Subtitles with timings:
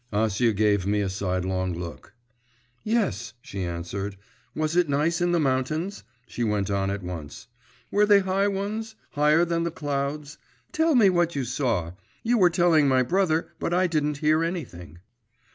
[0.11, 2.15] Acia gave me a sidelong look.
[2.83, 4.17] 'Yes,' she answered.
[4.55, 7.45] 'Was it nice in the mountains?' she went on at once.
[7.91, 8.95] 'Were they high ones?
[9.11, 10.39] Higher than the clouds?
[10.71, 11.91] Tell me what you saw.
[12.23, 14.97] You were telling my brother, but I didn't hear anything.